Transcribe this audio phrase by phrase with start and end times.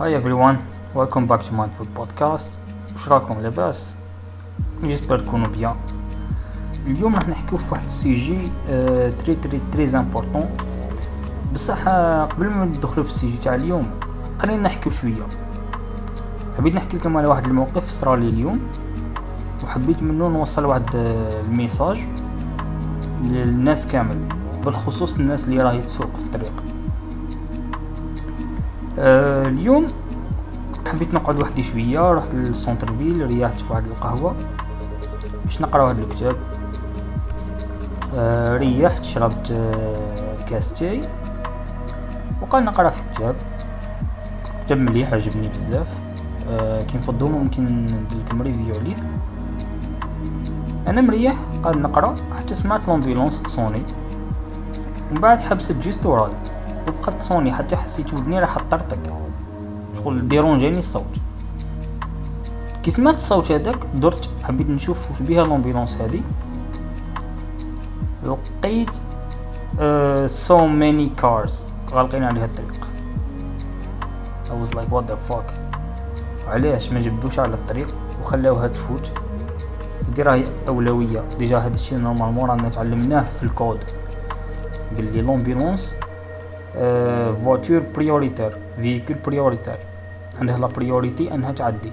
[0.00, 0.56] Hi everyone,
[0.94, 2.48] welcome back to Mindful Podcast.
[2.92, 3.94] واش راكم لاباس؟
[4.82, 5.74] j'espère تكونوا bien
[6.86, 8.38] اليوم راح نحكيو في واحد ال sujet
[9.18, 10.50] très très très important
[11.54, 13.90] بصح آه، قبل ما ندخلو في ال sujet تاع اليوم
[14.38, 15.26] خلينا نحكيو شوية.
[16.58, 18.60] حبيت نحكي لكم على واحد الموقف صرا لي اليوم
[19.64, 21.98] وحبيت منه نوصل واحد آه، ال message
[23.22, 24.28] للناس كامل
[24.64, 26.52] بالخصوص الناس اللي راهي تسوق في الطريق.
[28.98, 29.86] آه اليوم
[30.88, 34.34] حبيت نقعد وحدي شوية رحت لل centre-ville ريحت في واحد القهوة
[35.44, 36.36] باش نقرأ واحد الكتاب.
[38.16, 41.00] آه ريحت شربت آه كاس تاي
[42.42, 43.34] وقاعد نقرأ في كتاب
[44.66, 45.86] كتاب مليح عجبني بزاف.
[46.88, 48.96] كي نفضو ممكن ندير لكم review عليه.
[50.86, 53.82] أنا مريح قاعد نقرأ حتى سمعت l'ambulance تصوني
[55.10, 56.30] ومن بعد حبست juste وراي
[56.88, 58.98] وبقات تصوني حتى حسيت ودني راح تطرطق
[59.96, 61.16] شغل dérangé ني الصوت.
[62.82, 66.22] كي سمعت الصوت هذاك درت حبيت نشوف واش بيها l'ambulance هادي.
[68.24, 68.90] لقيت
[70.30, 71.60] so many cars
[71.92, 72.86] غالقين عليها الطريق.
[74.46, 75.52] I was like what the fuck?
[76.48, 79.10] علاش ما جبدوش على الطريق وخلاوها تفوت؟
[80.08, 81.22] هادي راهي أولوية.
[81.38, 83.80] déjà هاد الشيء normalement رانا تعلمناه في الكود.
[84.96, 85.94] باللي l'ambulance
[87.44, 89.78] voiture prioritaire véhicule prioritaire
[90.40, 91.92] عندها la priorité أنها تعدي.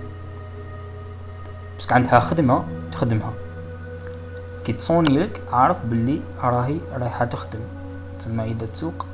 [1.80, 3.34] بس عندها خدمة تخدمها.
[4.66, 7.60] كي تصوني لك عارف باللي راهي رايحة تخدم.
[8.20, 9.06] تسمى إذا تسوق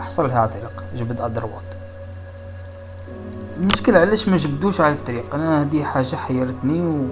[0.00, 1.68] أحصل لها طريق جبد à droite
[3.56, 7.06] المشكلة علاش ما جبدوش على الطريق؟ أنا هذه حاجة حيرتني و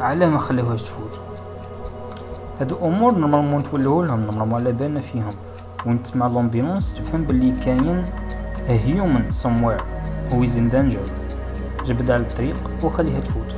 [0.00, 1.20] علاه ما خلوهاش تفوت.
[2.60, 5.34] هادو أمور normalement تولوه normalement على بالنا فيهم.
[5.86, 8.04] وانت تسمع l'ambulance تفهم باللي كاين
[9.30, 9.80] somewhere
[10.30, 11.10] who is in danger.
[11.86, 13.54] جبد على الطريق وخليها تفوت.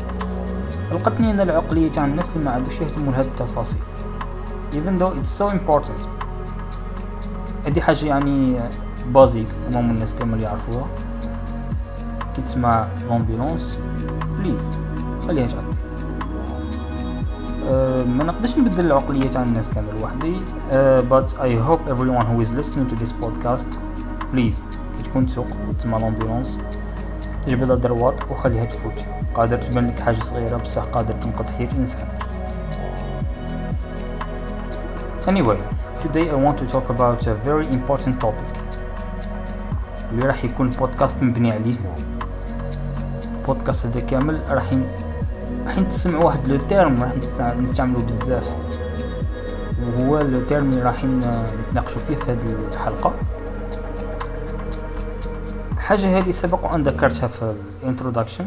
[0.93, 3.79] قلقتني أنا العقلية تاع الناس اللي ما عادوش يهتموا لهاد التفاصيل.
[4.73, 6.01] Even though it's so important.
[7.67, 8.61] هادي حاجة يعني
[9.09, 10.87] basique المهم الناس كامل يعرفوها.
[12.37, 13.79] كي تسمع l'ambulance
[14.39, 14.71] please
[15.27, 15.72] خليها تعدي
[18.05, 20.41] ما نقدرش نبدل العقلية تاع الناس كامل وحدي.
[20.73, 23.69] أه but I hope everyone who is listening to this podcast
[24.33, 24.59] please
[24.97, 26.59] كي تكون تسوق وتسمع l'ambulance
[27.49, 29.05] جبد à droite وخليها تفوت.
[29.35, 32.09] قادر تبان لك حاجة صغيرة بصح قادر تنقذ حياة إنسان
[35.27, 35.61] Anyway,
[36.03, 38.59] today I want to talk about a very important topic.
[40.13, 41.75] اللي راح يكون بودكاست مبني عليه.
[43.41, 44.65] البودكاست هذا كامل راح.
[45.67, 48.53] راح تسمعوا واحد le terme راح نستع- نستعملو بزاف.
[49.83, 53.13] وهو le terme اللي راح نتناقشوا فيه في هذه الحلقة.
[55.79, 58.45] حاجة هذه سبق وأن ذكرتها في ال introduction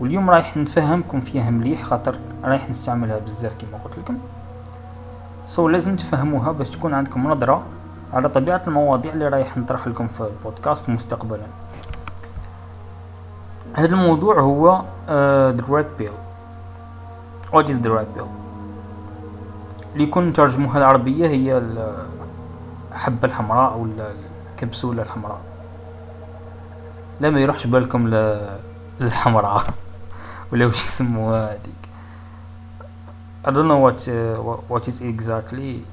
[0.00, 4.18] واليوم رايح نفهمكم فيها مليح خاطر رايح نستعملها بزاف كما قلت لكم.
[5.46, 7.62] so so, لازم تفهموها باش تكون عندكم نظرة
[8.12, 11.46] على طبيعة المواضيع اللي رايح نطرح لكم في البودكاست مستقبلا.
[13.74, 14.82] هذا الموضوع هو
[15.58, 16.14] the red pill.
[17.52, 18.28] What is the red pill?
[19.92, 21.58] اللي يكون ترجموها العربية هي
[22.92, 23.86] الحبة الحمراء أو
[24.56, 25.40] الكبسولة الحمراء.
[27.20, 28.08] لا ما يروحش بالكم
[29.00, 29.64] للحمراء.
[30.52, 31.80] ولا وش يسموها هذيك.
[33.44, 35.84] I don't know what uh, what- is exactly.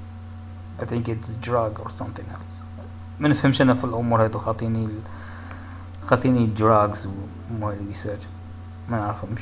[0.82, 2.56] I think it's drug or something else.
[3.20, 4.88] ما نفهمش أنا في الأمور هادو خاطيني
[6.08, 6.98] خاطيني drugs
[7.52, 8.20] ومهلوسات
[8.90, 9.42] ما نعرفهمش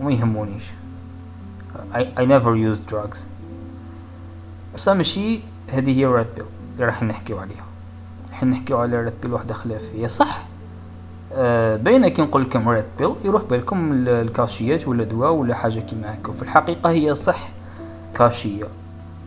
[0.00, 0.64] وما يهمونيش
[1.94, 3.18] I, I never used drugs.
[4.74, 5.40] بس ماشي
[5.72, 6.44] هذه هي red pill
[6.74, 7.64] اللي راح نحكيو عليها.
[8.30, 10.06] راح نحكيو على red pill واحدة خلافية.
[10.06, 10.44] صح.
[11.32, 15.80] آه باينة كي نقول لكم red pill يروح بالكم ال- الكاشيات ولا دواء ولا حاجة
[15.80, 16.28] كيما هكا.
[16.28, 17.48] وفي الحقيقة هي صح
[18.14, 18.64] كاشية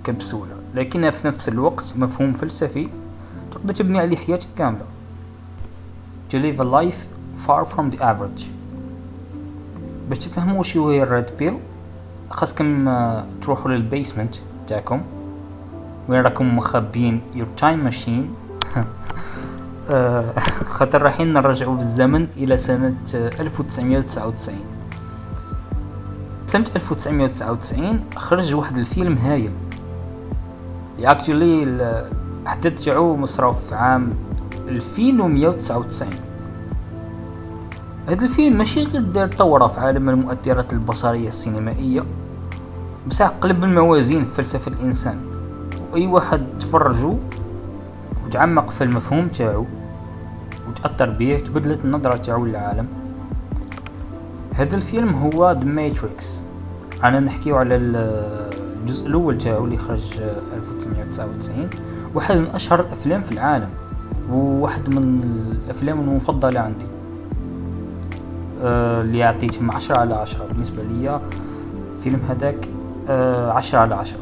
[0.04, 0.56] كبسولة.
[0.76, 2.90] لكنها في نفس الوقت مفهوم فلسفي.
[3.52, 4.86] تقدر تبني عليه حياتك كاملة.
[6.30, 7.06] To live a life
[7.46, 8.46] far from the average.
[10.10, 11.58] باش تفهموا شو هي الريد بيل
[12.30, 14.36] خاصكم آه، تروحوا للبيسمنت
[14.68, 15.02] تاعكم
[16.10, 16.62] وين راكم
[17.36, 18.26] your time machine.
[19.90, 20.40] آه،
[20.70, 24.56] خاطر رايحين نرجعوا بالزمن إلى سنة آه، 1999
[26.48, 29.52] سنة 1999 خرج واحد الفيلم هايل.
[31.00, 31.64] اكشلي
[32.44, 34.27] الحدث تاعو مصرا في عام
[34.68, 36.10] 2199
[38.08, 42.04] هذا الفيلم ماشي غير دار طورة في عالم المؤثرات البصرية السينمائية
[43.08, 45.18] بصح قلب الموازين في فلسفة الإنسان.
[45.92, 47.18] وأي واحد تفرجو
[48.26, 49.66] وتعمق في المفهوم تاعو
[50.70, 52.88] وتأثر به تبدلت النظرة تاعو للعالم.
[54.54, 56.40] هذا الفيلم هو The Matrix
[57.04, 61.70] أنا نحكيو على الجزء الأول تاعو اللي خرج في 1999
[62.14, 63.70] واحد من أشهر الأفلام في العالم.
[64.32, 65.22] وواحد من
[65.66, 66.86] الأفلام المفضلة عندي
[68.64, 70.46] آه، اللي عطيتهم عشرة على عشرة.
[70.48, 71.22] بالنسبة ليا
[72.04, 72.68] فيلم هذاك
[73.10, 74.20] آه، عشرة على عشرة.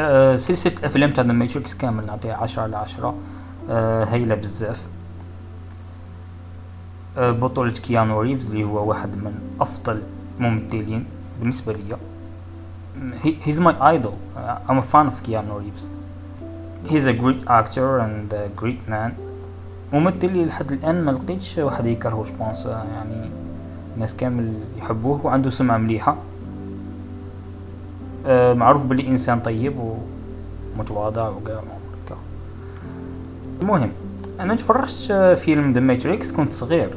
[0.00, 3.14] آه، سلسلة الأفلام تاع Matrix كامل نعطيها عشرة على عشرة.
[4.12, 4.80] هايلة بزاف.
[7.18, 10.02] بطولة كيانو ريفز اللي هو واحد من أفضل
[10.38, 11.04] ممثلين
[11.40, 11.96] بالنسبة ليا.
[13.24, 14.14] he's my idol.
[14.68, 15.84] I'm a fan of Keanu Reeves.
[16.90, 19.12] He's a great actor and a great man.
[19.92, 23.30] ممثل اللي لحد الآن ما لقيتش واحد يكرهو جبونس يعني
[23.94, 26.16] الناس كامل يحبوه وعنده سمعة مليحة.
[28.26, 29.74] آه معروف بلي إنسان طيب
[30.76, 31.60] ومتواضع وكاع
[33.62, 33.90] المهم
[34.40, 36.90] أنا تفرجت فيلم ذا ماتريكس كنت صغير.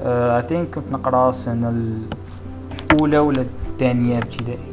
[0.00, 1.68] uh, كنت نقرأ السنة
[2.90, 4.72] الأولى ولا الثانية ابتدائي.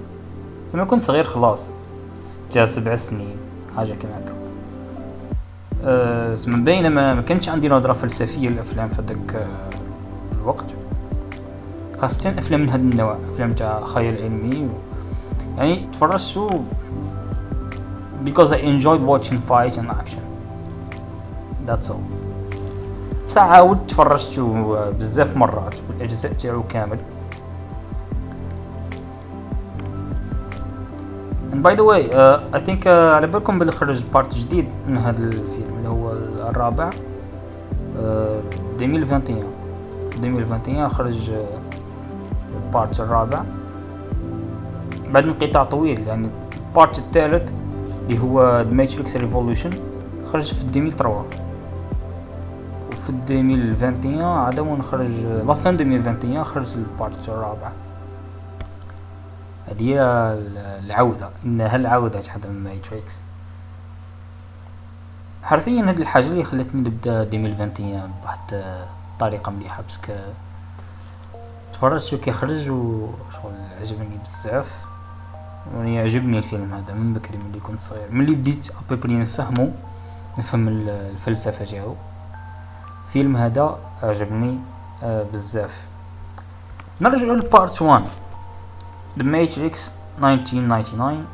[0.73, 1.69] زعما كنت صغير خلاص
[2.17, 3.37] ستة سبع سنين.
[3.77, 4.33] حاجة كما هكا
[5.83, 9.47] أه من بين ما كانش عندي نظرة فلسفية للأفلام في ذاك آه،
[10.41, 10.65] الوقت.
[12.01, 14.69] خاصة أفلام من هذا النوع أفلام تاع خيال علمي و...
[15.57, 16.61] يعني تفرجت
[18.25, 20.23] because I enjoyed watching fight and action.
[21.67, 22.01] That's all.
[23.37, 24.39] عاودت تفرجت
[24.99, 26.97] بزاف مرات بالاجزاء تاعو كامل.
[31.63, 35.89] Way uh, I think uh, على بالكم بلي خرج بارت جديد من هذا الفيلم اللي
[35.89, 36.11] هو
[36.49, 39.43] الرابع uh, 2021
[40.13, 41.29] 2021 خرج
[42.65, 43.43] ال part uh, الرابع.
[45.13, 46.29] بعد انقطاع طويل يعني
[46.69, 47.49] ال part الثالث
[48.09, 49.75] اللي هو The Matrix Revolution
[50.33, 51.09] خرج في 2003
[52.87, 55.09] وفي 2021 عاد نخرج
[55.47, 57.71] la fin 2021 خرج ال part الرابع.
[59.67, 59.95] هذه
[60.85, 61.29] العودة.
[61.45, 63.21] إنها العودة تاع Matrix
[65.43, 68.39] حرفيا هاد الحاجة اللي خلتني نبدا 2021 بواحد
[69.13, 70.19] الطريقة مليحة parce que
[71.73, 74.71] تفرجت كي خرج وشغل عجبني بزاف.
[75.75, 78.11] وني يعجبني الفيلم هذا من بكري ملي كنت صغير.
[78.11, 79.71] ملي بديت à peu près نفهمو
[80.37, 81.95] نفهم الفلسفة تاعو.
[83.07, 84.59] الفيلم هذا عجبني
[85.03, 85.81] آه، بزاف.
[87.01, 88.03] نرجعو ل part 1
[89.17, 89.89] The Matrix
[90.23, 91.25] 1999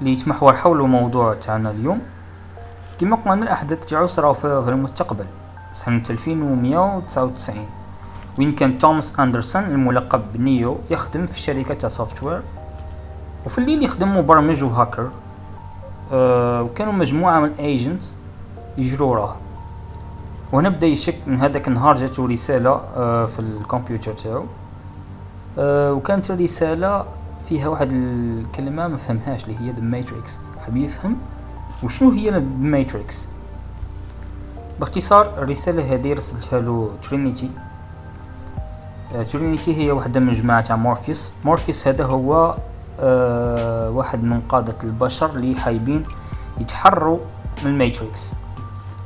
[0.00, 2.00] اللي يتمحور حول الموضوع تاعنا اليوم.
[3.00, 5.24] كما قلنا الأحداث تاعو صراو في المستقبل.
[5.72, 7.66] سنة 2199
[8.38, 12.42] وين كان توماس أندرسون الملقب بنيو يخدم في شركة تاع software.
[13.46, 15.10] وفي الليل يخدم مبرمج وهاكر.
[16.12, 18.12] أه وكانوا مجموعة من agents
[18.78, 19.36] يجرو وراه
[20.52, 24.44] وهنا بدا يشك من هذاك النهار جاتو رسالة أه في الكمبيوتر تاعو.
[25.58, 27.04] وكانت الرسالة
[27.48, 31.16] فيها واحد الكلمة ما فهمهاش اللي هي The Matrix حاب يفهم؟
[31.82, 33.24] وشنو هي The Matrix
[34.80, 37.50] باختصار الرسالة هذه رسلتها له ترينيتي
[39.32, 42.56] ترينيتي هي واحدة من جماعة مورفيوس مورفيوس هذا هو
[43.00, 46.04] أه واحد من قادة البشر اللي حايبين
[46.58, 47.18] يتحروا
[47.64, 48.20] من ال Matrix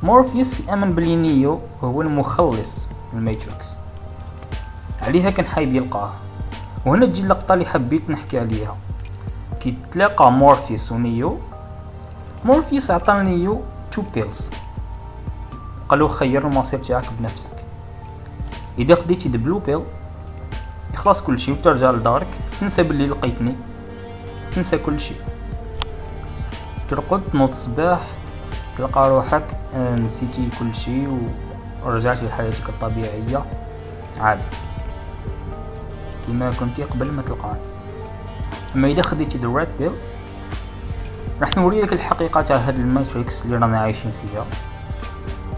[0.03, 3.65] مورفيوس يأمن بلي نيو هو المخلص من ال Matrix
[5.01, 6.11] عليها كان حايب يلقاه.
[6.85, 8.77] وهنا تجي اللقطة اللي حبيت نحكي عليها.
[9.59, 11.37] كي تلاقى مورفيوس ونيو.
[12.45, 13.61] مورفيوس عطى نيو
[13.91, 14.49] two pills
[15.89, 17.49] قالو خير المصير تاعك بنفسك.
[18.79, 19.81] إذا خديتي blue pill
[20.93, 22.27] يخلص كل شيء وترجع لدارك.
[22.61, 23.55] تنسى باللي لقيتني.
[24.55, 25.17] تنسى كل شيء
[26.89, 27.99] ترقد تنوض الصباح
[28.77, 29.43] تلقى روحك
[29.75, 31.29] آه، نسيتي كل شيء
[31.85, 33.45] ورجعتي لحياتك الطبيعية.
[34.19, 34.41] عادي.
[36.27, 37.59] كما كنتي قبل ما تلقاني
[38.75, 39.91] أما إذا خديتي the red pill
[41.41, 44.45] راح نوري لك الحقيقة تاع هاد ال Matrix اللي رانا عايشين فيها.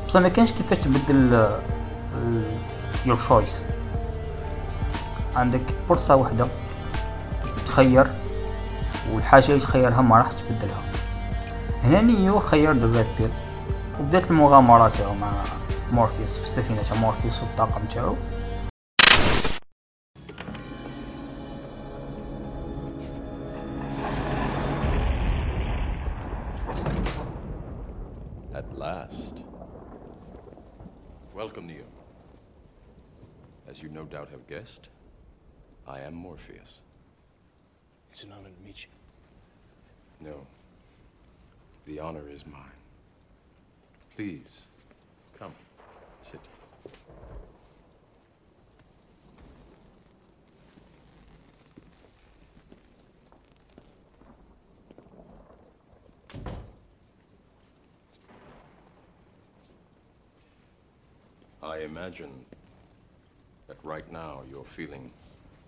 [0.07, 1.49] بصح ما كانش كيفاش تبدل
[3.05, 3.63] your choice
[5.35, 6.47] عندك فرصة واحدة
[7.67, 8.07] تخير
[9.13, 10.81] والحاجة اللي تخيرها ما راح تبدلها.
[11.83, 13.29] هنا نيو خير the red pill
[13.99, 15.31] وبدات المغامرة تاعو مع
[15.91, 18.15] مورفيوس في السفينة تاع مورفيوس والطاقم تاعو.
[33.77, 34.89] As you no doubt have guessed,
[35.87, 36.81] I am Morpheus.
[38.09, 38.87] It's an honor to meet
[40.19, 40.27] you.
[40.27, 40.47] No.
[41.85, 42.63] The honor is mine.
[44.15, 44.69] Please,
[45.37, 45.53] come.
[46.21, 46.39] Sit.
[61.61, 62.43] I imagine
[63.87, 65.11] right now you're feeling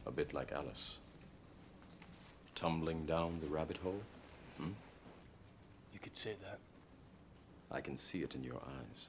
[0.05, 0.99] a bit like Alice.
[2.53, 4.01] Tumbling down the rabbit hole?
[4.57, 4.71] Hmm?
[5.93, 6.59] You could say that.
[7.71, 9.07] I can see it in your eyes.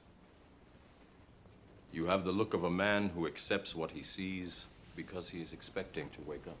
[1.91, 5.51] You have the look of a man who accepts what he sees because he is
[5.51, 6.57] expecting to wake up.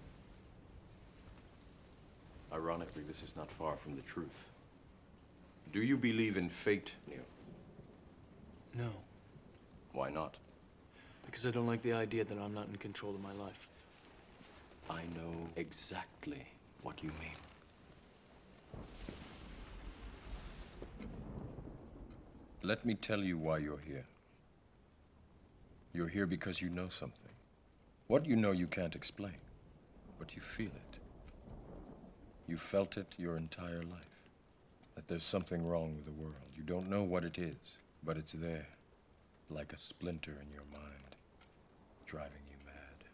[2.53, 4.49] Ironically, this is not far from the truth.
[5.71, 7.19] Do you believe in fate, Neil?
[8.77, 8.89] No,
[9.93, 10.35] Why not?
[11.31, 13.69] Because I don't like the idea that I'm not in control of my life.
[14.89, 16.45] I know exactly
[16.83, 17.37] what you mean.
[22.63, 24.05] Let me tell you why you're here.
[25.93, 27.31] You're here because you know something.
[28.07, 29.37] What you know you can't explain,
[30.19, 30.99] but you feel it.
[32.47, 34.09] You felt it your entire life.
[34.95, 36.35] That there's something wrong with the world.
[36.57, 38.67] You don't know what it is, but it's there,
[39.49, 41.10] like a splinter in your mind,
[42.11, 43.05] driving you mad.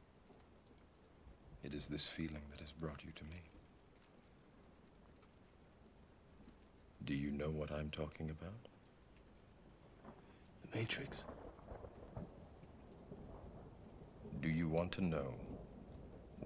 [1.63, 3.43] It is this feeling that has brought you to me.
[7.05, 8.55] Do you know what I'm talking about?
[10.63, 11.23] The Matrix.
[14.41, 15.35] Do you want to know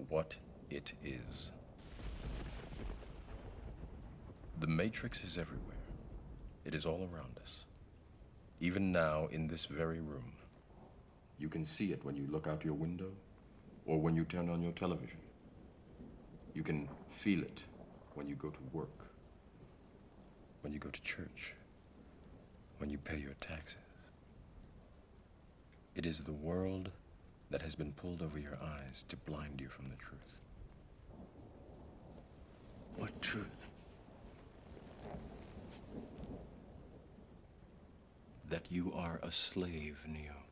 [0.09, 0.35] what
[0.69, 1.53] it is?
[4.59, 5.87] The Matrix is everywhere.
[6.65, 7.63] It is all around us.
[8.59, 10.33] Even now, in this very room.
[11.41, 13.11] You can see it when you look out your window
[13.87, 15.17] or when you turn on your television.
[16.53, 17.63] You can feel it
[18.13, 19.07] when you go to work,
[20.61, 21.55] when you go to church,
[22.77, 23.77] when you pay your taxes.
[25.95, 26.91] It is the world
[27.49, 30.41] that has been pulled over your eyes to blind you from the truth.
[32.97, 33.67] What truth?
[38.47, 40.50] That you are a slave, Neo.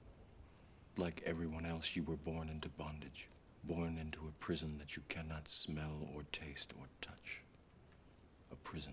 [1.00, 3.30] Like everyone else, you were born into bondage,
[3.64, 7.42] born into a prison that you cannot smell or taste or touch.
[8.52, 8.92] A prison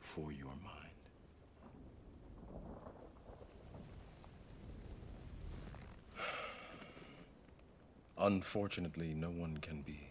[0.00, 0.96] for your mind.
[8.18, 10.08] Unfortunately, no one can be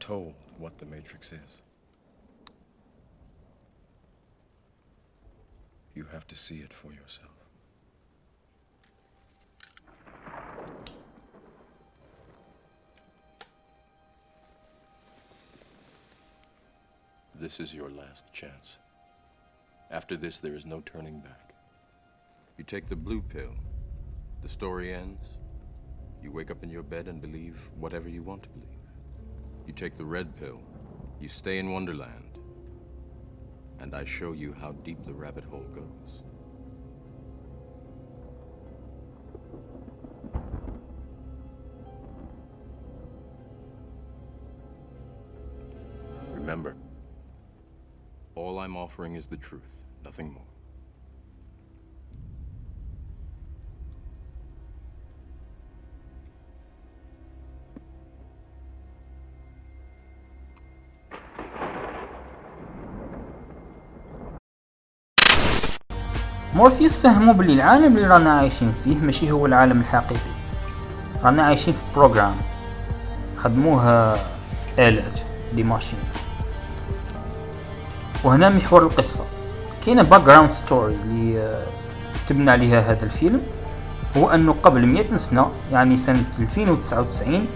[0.00, 1.60] told what the Matrix is.
[5.94, 7.45] You have to see it for yourself.
[17.46, 18.78] This is your last chance.
[19.92, 21.54] After this, there is no turning back.
[22.58, 23.54] You take the blue pill,
[24.42, 25.38] the story ends.
[26.20, 28.90] You wake up in your bed and believe whatever you want to believe.
[29.64, 30.60] You take the red pill,
[31.20, 32.36] you stay in Wonderland,
[33.78, 36.24] and I show you how deep the rabbit hole goes.
[48.86, 50.42] Offering is the truth, nothing more.
[66.54, 70.20] مورفيوس فهموا بلي العالم اللي رانا عايشين فيه ماشي هو العالم الحقيقي
[71.22, 72.36] رانا عايشين في program
[73.36, 74.12] خدموه
[74.78, 75.18] آلات
[75.54, 75.98] des machines
[78.26, 79.24] وهنا محور القصة.
[79.86, 81.66] كاينة background story اللي آه،
[82.28, 83.40] تبنى عليها هذا الفيلم.
[84.16, 87.46] هو أنه قبل 100 سنة يعني سنة 2099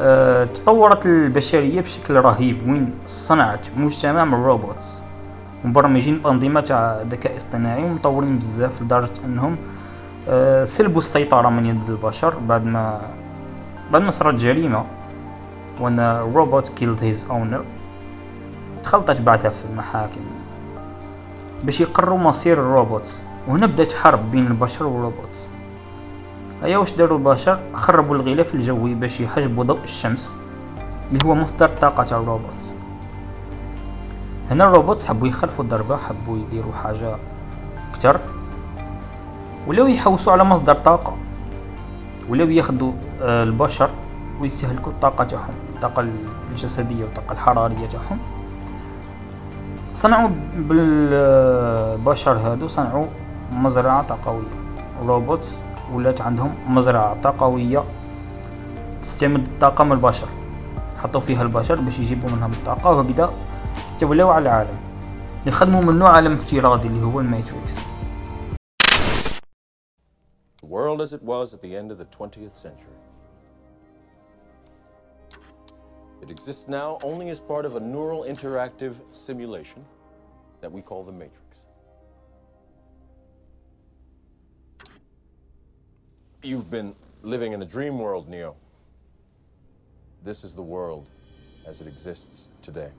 [0.00, 5.02] آه، تطورت البشرية بشكل رهيب وين صنعت مجتمع من ال robots
[5.64, 9.56] مبرمجين بأنظمة تاع ذكاء اصطناعي ومطورين بزاف لدرجة أنهم
[10.28, 13.00] آه، سلبوا السيطرة من يد البشر بعد ما
[13.92, 14.84] بعد ما صارت جريمة
[15.80, 16.00] وأن
[16.34, 17.64] robot killed his owner
[18.88, 20.20] تخلطت بعدها في المحاكم.
[21.64, 23.22] باش يقروا مصير ال robots.
[23.48, 25.50] وهنا بدات حرب بين البشر وال robots.
[26.62, 30.34] هيا واش داروا البشر؟ خربوا الغلاف الجوي باش يحجبوا ضوء الشمس
[31.12, 32.72] اللي هو مصدر طاقة ال robots.
[34.50, 37.16] هنا ال robots حبوا يخلفوا الضربة حبوا يديروا حاجة
[37.94, 38.20] كتر
[39.66, 41.16] ولاو يحوسوا على مصدر طاقة.
[42.28, 42.92] ولاو ياخدوا
[43.22, 43.90] آه، البشر
[44.40, 46.08] ويستهلكوا الطاقة تاعهم الطاقة
[46.52, 48.18] الجسدية والطاقة الحرارية تاعهم.
[49.98, 53.06] صنعوا بالبشر هادو صنعوا
[53.52, 54.48] مزرعة طاقوية
[55.02, 55.58] روبوتس
[55.92, 57.84] ولات عندهم مزرعة طاقوية
[59.02, 60.28] تستعمل طاقم البشر.
[61.02, 63.32] حطوا فيها البشر باش يجيبوا منهم الطاقة وهكذا
[63.88, 64.76] استولاو على العالم.
[65.46, 67.74] يخدموا منه عالم افتراضي اللي هو الماتريكس.
[70.62, 72.98] The world as it was at the end of the 20th century.
[76.20, 79.84] It exists now only as part of a neural interactive simulation
[80.60, 81.38] that we call the Matrix.
[86.42, 88.56] You've been living in a dream world, Neo.
[90.24, 91.06] This is the world
[91.66, 92.90] as it exists today.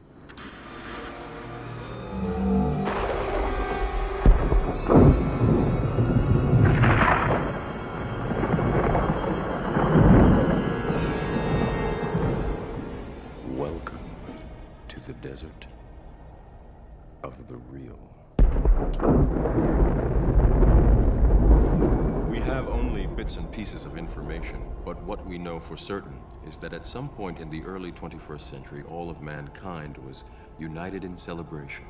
[24.89, 28.41] But what we know for certain is that at some point in the early 21st
[28.41, 30.23] century, all of mankind was
[30.57, 31.85] united in celebration.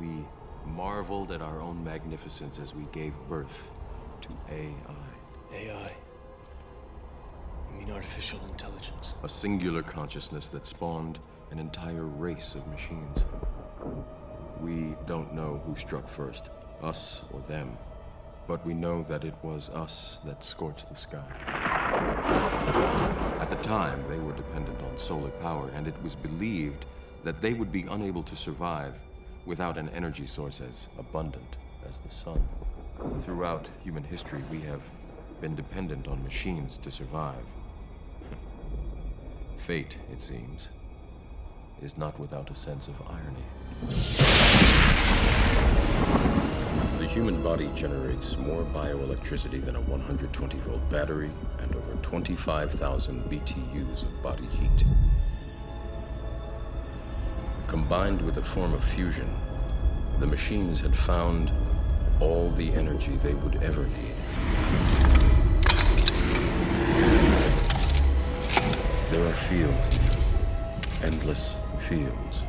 [0.00, 0.24] We
[0.64, 3.70] marveled at our own magnificence as we gave birth
[4.22, 5.10] to AI.
[5.54, 5.92] AI.
[7.70, 9.12] You mean artificial intelligence?
[9.22, 11.18] a singular consciousness that spawned
[11.50, 13.24] an entire race of machines.
[14.62, 16.48] We don't know who struck first,
[16.82, 17.76] us or them,
[18.46, 21.57] but we know that it was us that scorched the sky.
[23.40, 26.84] At the time, they were dependent on solar power, and it was believed
[27.24, 28.94] that they would be unable to survive
[29.46, 31.56] without an energy source as abundant
[31.88, 32.42] as the sun.
[33.20, 34.82] Throughout human history, we have
[35.40, 37.44] been dependent on machines to survive.
[39.56, 40.68] Fate, it seems,
[41.80, 43.44] is not without a sense of irony.
[46.98, 54.02] The human body generates more bioelectricity than a 120 volt battery and over 25,000 BTUs
[54.02, 54.84] of body heat.
[57.66, 59.28] Combined with a form of fusion,
[60.20, 61.52] the machines had found
[62.20, 64.14] all the energy they would ever need.
[69.10, 69.88] There are fields
[71.02, 72.42] endless fields,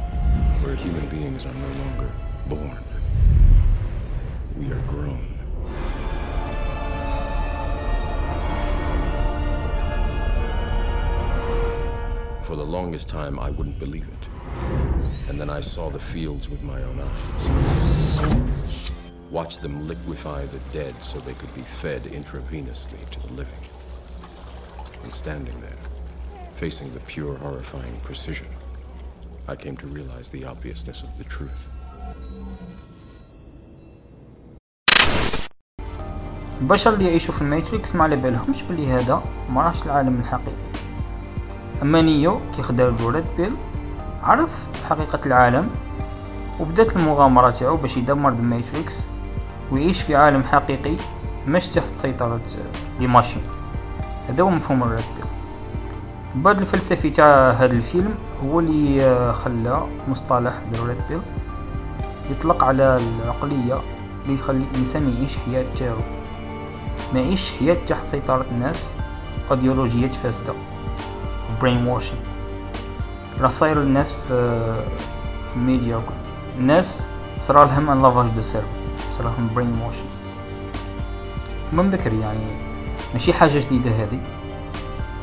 [0.62, 2.12] where human beings are no longer
[2.48, 2.89] born.
[4.60, 5.26] We are grown.
[12.44, 14.28] For the longest time, I wouldn't believe it.
[15.30, 17.48] And then I saw the fields with my own eyes.
[19.32, 23.64] Watched them liquefy the dead so they could be fed intravenously to the living.
[25.04, 25.78] And standing there,
[26.56, 28.48] facing the pure, horrifying precision,
[29.48, 31.69] I came to realize the obviousness of the truth.
[36.62, 40.70] البشر اللي يعيشوا في ال Matrix ما على بالهمش بلي هذا ما راهش العالم الحقيقي.
[41.82, 43.54] اما نيو كي خدا red pill
[44.24, 44.50] عرف
[44.90, 45.70] حقيقة العالم
[46.60, 48.96] وبدات المغامرة تاعو باش يدمر ال Matrix
[49.72, 50.96] ويعيش في عالم حقيقي
[51.48, 52.40] مش تحت سيطرة
[53.00, 53.42] les machines.
[54.30, 55.26] هذا هو مفهوم ال red pill.
[56.44, 61.22] بعد الفلسفي تاع هذا الفيلم هو اللي آه، خلى مصطلح ال red pill
[62.32, 63.82] يطلق على العقلية
[64.26, 66.19] اللي يخلي الإنسان يعيش حياة تاعو.
[67.14, 68.90] ما يعيش حياة تحت سيطرة الناس
[69.52, 70.54] ايديولوجيات فاسدة
[71.62, 72.20] brainwashing
[73.42, 74.34] راه صاير الناس في
[75.56, 76.02] الميديا
[76.60, 77.04] الناس
[77.42, 78.68] صرا لهم un lavage de cerveau
[79.18, 80.10] صرا لهم brainwashing
[81.74, 82.46] من بكري يعني
[83.14, 84.20] ماشي حاجة جديدة هذه.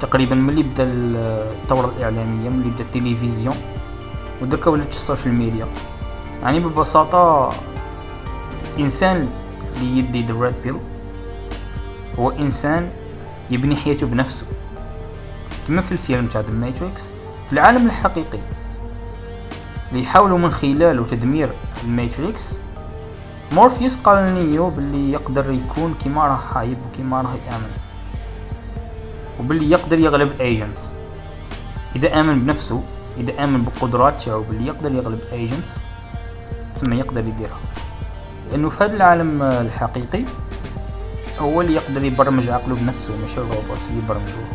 [0.01, 3.57] تقريبا ملي بدأ الثورة الإعلامية ملي بدأ التلفزيون
[4.43, 5.67] ودركا ولات ال social media.
[6.43, 7.51] يعني ببساطة
[8.77, 9.29] الإنسان
[9.77, 10.77] اللي يدي the red pill
[12.19, 12.91] هو إنسان
[13.51, 14.45] يبني حياته بنفسه.
[15.69, 17.03] كما في الفيلم تاع Matrix
[17.47, 18.39] في العالم الحقيقي.
[19.91, 21.49] اللي يحاولوا من خلاله تدمير
[21.85, 22.43] ال Matrix
[23.53, 27.71] مورفيوس قال لنيو باللي يقدر يكون كيما راه حايب وكيما راه يآمن.
[29.41, 30.83] وباللي يقدر يغلب ال agents
[31.97, 32.83] إذا آمن بنفسه
[33.19, 35.71] إذا آمن بالقدرات تاعو باللي يقدر يغلب agents
[36.75, 37.61] تسمى يقدر يديرها.
[38.51, 40.25] لأنه في هذا العالم الحقيقي
[41.39, 44.47] هو اللي يقدر يبرمج عقله بنفسه مش ال robots اللي يبرمجوه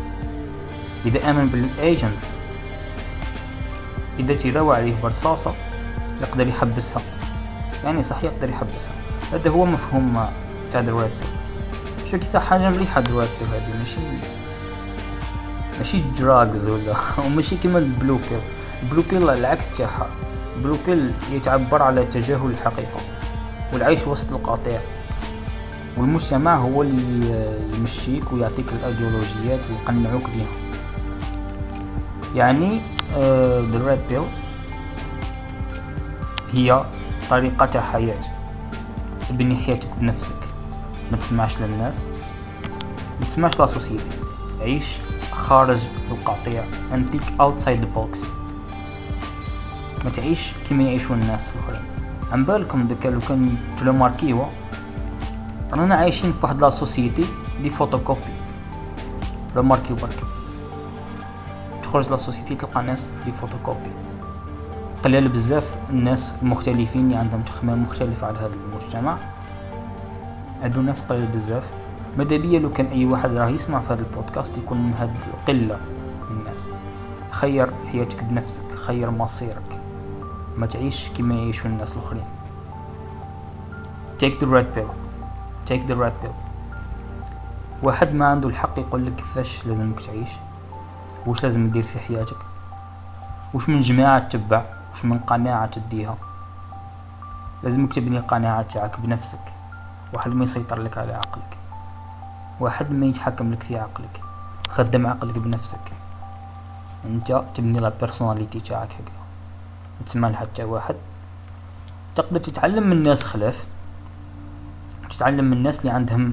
[1.06, 2.26] إذا آمن بال agents
[4.18, 5.54] إذا تيراو عليه برصاصة
[6.22, 7.02] يقدر يحبسها.
[7.84, 8.92] يعني صح يقدر يحبسها.
[9.32, 10.24] هذا هو مفهوم
[10.72, 11.10] تاع ال red
[12.10, 13.78] شو كي حاجة مليحة ال red هذه.
[13.78, 14.28] ماشي
[15.78, 16.94] ماشي drugs ولا
[17.26, 18.18] وماشي كيما ال blue
[19.10, 20.06] pill العكس تاعها.
[20.56, 20.76] ال blue
[21.32, 23.00] يتعبر على تجاهل الحقيقة.
[23.72, 24.80] والعيش وسط القطيع.
[25.96, 30.46] والمجتمع هو اللي يمشيك ويعطيك الأيديولوجيات ويقنعوك بها
[32.34, 32.80] يعني
[33.70, 34.22] the red pill
[36.52, 36.84] هي
[37.30, 38.20] طريقة حياة
[39.30, 40.34] ابني حياتك بنفسك.
[41.10, 42.10] ما تسمعش للناس.
[43.20, 44.04] ما تسمعش la société.
[44.60, 44.84] عيش
[45.32, 45.78] خارج
[46.10, 46.64] القطيع.
[47.12, 48.18] think outside the box.
[50.04, 51.82] ما تعيش كيما يعيشون الناس الآخرين.
[52.32, 54.46] عن بالكم دكا لو كان تلو remarquiez
[55.72, 57.24] رانا عايشين في واحد la société
[57.62, 58.20] des photocopies.
[59.56, 60.22] لو remarquiez برك
[61.82, 63.90] تخرج la société تلقى ناس des photocopies.
[65.04, 69.18] قلال بزاف الناس المختلفين اللي عندهم تخمام مختلف على هذا المجتمع.
[70.62, 71.62] عندو ناس قليل بزاف.
[72.18, 75.78] ماذا بيا لو كان أي واحد راه يسمع في هذا البودكاست يكون من هاد القلة
[76.30, 76.68] من الناس.
[77.30, 79.80] خير حياتك بنفسك خير مصيرك.
[80.56, 82.24] ما تعيش كما يعيشون الناس الآخرين.
[84.20, 85.01] Take the red pill.
[85.68, 86.34] Take the red pill.
[87.82, 90.28] واحد ما عنده الحق يقول لك كيفاش لازمك تعيش؟
[91.26, 92.36] واش لازم دير في حياتك؟
[93.54, 94.62] وش من جماعة تتبع؟
[94.94, 96.16] وش من قناعة تديها؟
[97.62, 99.52] لازمك تبني القناعة تاعك بنفسك.
[100.12, 101.56] واحد ما يسيطر لك على عقلك.
[102.60, 104.20] واحد ما يتحكم لك في عقلك.
[104.68, 105.92] خدم عقلك بنفسك.
[107.04, 109.22] انت تبني la personnalité تاعك هكذا
[110.06, 110.96] تسمع لحتى واحد.
[112.16, 113.64] تقدر تتعلم من ناس خلاف.
[115.22, 116.32] تتعلم من الناس اللي عندهم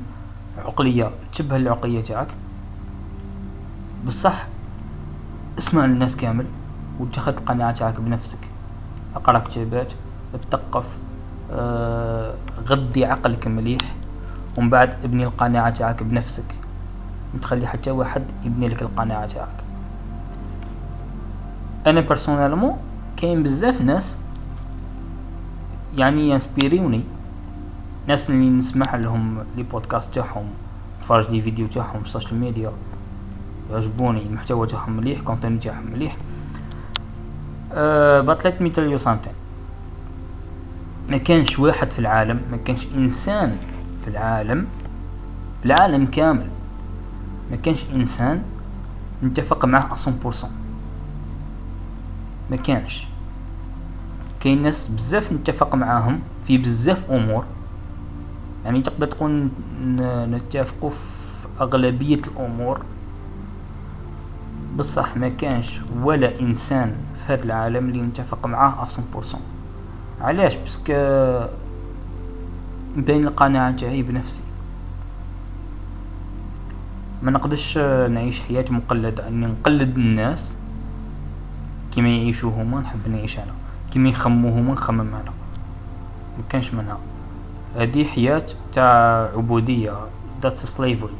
[0.65, 1.11] عقلية.
[1.33, 2.27] تشبه العقلية تاعك
[4.07, 4.47] بصح
[5.57, 6.45] اسمع للناس كامل
[6.99, 8.37] واتخذ القناعة تاعك بنفسك.
[9.15, 9.93] اقرا كتابات
[10.33, 10.85] اتثقف
[11.51, 12.33] آه
[12.67, 13.81] غذي عقلك مليح
[14.57, 16.55] ومن بعد ابني القناعة تاعك بنفسك.
[17.41, 19.55] تخلي حتى واحد يبني لك القناعة تاعك
[21.87, 22.77] أنا personnellement
[23.17, 24.17] كاين بزاف ناس
[25.97, 27.03] يعني ي inspirer وني
[28.07, 30.45] ناس اللي نسمع لهم les podcasts تاعهم
[30.99, 32.71] نتفرج les vidéos تاعهم في ال social media
[33.71, 36.17] يعجبوني المحتوى تاعهم مليح content تاعهم مليح.
[37.73, 39.29] أه but let me tell
[41.09, 43.57] ما كانش واحد في العالم ما كانش إنسان
[44.03, 44.67] في العالم
[45.59, 46.47] في العالم كامل
[47.51, 48.41] ما كانش إنسان
[49.23, 50.45] نتفق معه 100%
[52.51, 53.07] ما كانش.
[54.39, 57.45] كاين ناس بزاف نتفق معاهم في بزاف أمور.
[58.65, 59.51] يعني تقدر تكون
[60.31, 62.81] نتفقوا في أغلبية الأمور.
[64.77, 69.37] بصح ما كانش ولا إنسان في هذا العالم اللي نتفق معاه 100%
[70.21, 70.91] علاش؟ بسك
[72.97, 74.43] نبني القناعة تاعي بنفسي.
[77.23, 77.77] ما نقدرش
[78.09, 79.27] نعيش حياة مقلدة.
[79.27, 80.57] أني نقلد الناس
[81.91, 83.53] كيما يعيشوا هما نحب نعيش أنا.
[83.91, 85.33] كيما يخمو هما نخمم أنا.
[86.37, 86.97] ما كانش منها.
[87.75, 89.93] هذه حياة تاع عبودية.
[90.43, 91.13] that's slavery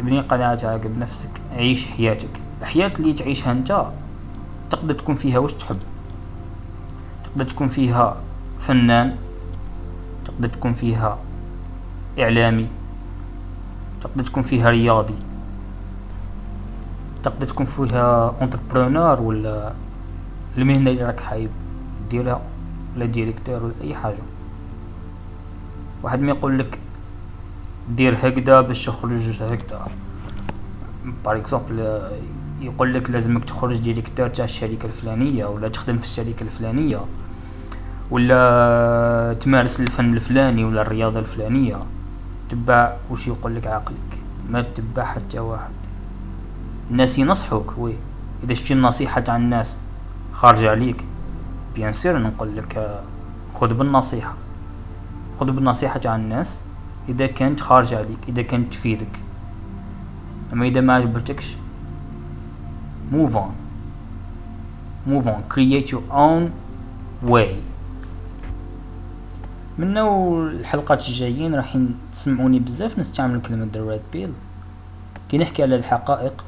[0.00, 2.40] ابني قناعة تاعك بنفسك عيش حياتك.
[2.60, 3.86] الحياة اللي تعيشها أنت
[4.70, 5.78] تقدر تكون فيها واش تحب.
[7.24, 8.16] تقدر تكون فيها
[8.60, 9.16] فنان
[10.24, 11.18] تقدر تكون فيها
[12.18, 12.66] إعلامي
[14.02, 15.14] تقدر تكون فيها رياضي
[17.24, 19.72] تقدر تكون فيها entrepreneur ولا
[20.58, 21.50] المهنة اللي راك حايب
[22.10, 22.40] ديرها
[22.96, 24.22] ولا directeur ولا أي حاجة.
[26.02, 26.78] واحد ما يقول لك
[27.90, 29.86] دير هكذا باش تخرج هكذا.
[31.24, 32.02] par exemple
[32.60, 37.00] يقول لك لازمك تخرج directeur تاع الشركة الفلانية ولا تخدم في الشركة الفلانية
[38.10, 41.76] ولا تمارس الفن الفلاني ولا الرياضة الفلانية.
[42.50, 44.18] تبع وش يقول لك عقلك؟
[44.50, 45.70] ما تتبع حتى واحد.
[46.90, 47.94] الناس ينصحوك oui.
[48.44, 49.78] إذا شتي النصيحة تاع الناس
[50.32, 51.04] خارجة عليك
[51.74, 53.02] bien sûr نقول لك
[53.54, 54.34] خذ بالنصيحة.
[55.40, 56.58] خذ بالنصيحة تاع الناس.
[57.08, 59.20] إذا كانت خارجة عليك إذا كانت تفيدك
[60.52, 61.56] أما إذا ما عجبتكش
[63.12, 63.52] move on.
[65.08, 65.42] Move on.
[65.54, 66.50] Create your own
[67.30, 67.54] way.
[69.78, 70.02] منا
[70.50, 71.78] الحلقات الجايين راح
[72.12, 74.30] تسمعوني بزاف نستعمل كلمة the red pill.
[75.30, 76.44] كي نحكي على الحقائق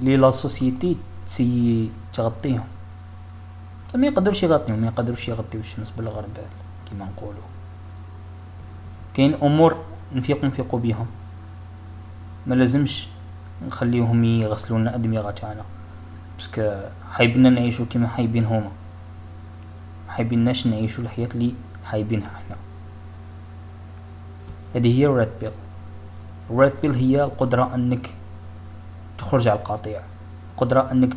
[0.00, 2.64] اللي لا سوسيتي تسي تغطيهم.
[3.94, 6.50] ما يقدرش يغطيهم ما يقدروش يغطيو الشمس بالغربال
[6.90, 7.55] كيما نقولوا.
[9.16, 9.76] كاين أمور
[10.14, 11.06] نفيقو نفيقو بيهم.
[12.46, 13.08] ما لازمش
[13.66, 15.64] نخليهم يغسلوا لنا ادمغه تاعنا
[16.36, 16.80] parce que
[17.12, 18.70] حايبنا نعيشو كيما حايبين هما.
[20.08, 22.56] حايبيناش نعيشو الحياة اللي حايبينها إحنا
[24.74, 25.50] هذه هي ال red pill.
[26.50, 28.10] ال red pill هي القدرة أنك
[29.18, 30.00] تخرج على القطيع.
[30.56, 31.16] قدرة أنك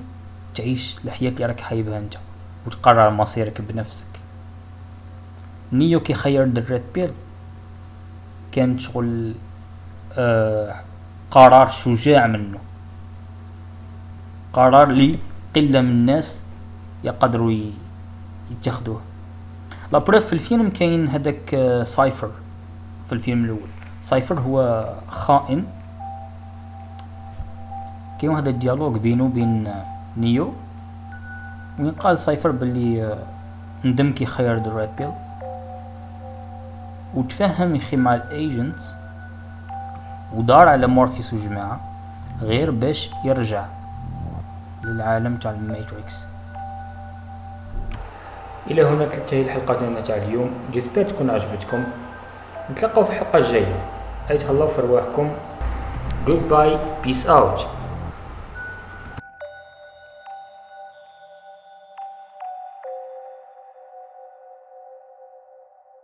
[0.55, 2.15] تعيش الحياة اللي راك حايبها أنت.
[2.67, 4.05] وتقرر مصيرك بنفسك.
[5.73, 7.11] نيو كي خير ال red pill
[8.51, 9.33] كان شغل
[10.17, 10.75] آه
[11.31, 12.59] قرار شجاع منه.
[14.53, 15.15] قرار لي
[15.55, 16.39] قلة من الناس
[17.03, 17.53] يقدروا
[18.51, 19.01] يتخذوه
[19.91, 22.29] la preuve في الفيلم كاين هذاك آه، سايفر
[23.07, 23.69] في الفيلم الأول.
[24.01, 25.63] سايفر هو خائن.
[28.21, 29.85] كاين هذا ال dialogue بينه وبين آه،
[30.17, 30.53] نيو.
[31.79, 33.17] وين قال سايفر باللي آه،
[33.85, 35.11] ندم كي خير red pill.
[37.13, 38.93] وتفهم يخي مع ال agents
[40.35, 41.79] ودار على مورفيس وجماعة
[42.41, 43.65] غير باش يرجع
[44.83, 46.15] للعالم تاع ال Matrix.
[48.67, 50.51] إلى هنا تنتهي الحلقة ديالنا تاع اليوم.
[50.71, 51.83] j'espère تكون عجبتكم.
[52.71, 53.75] نتلاقاو في الحلقة الجاية.
[54.31, 55.29] اي تهلاو في رواحكم.
[56.27, 57.67] bye بيس اوت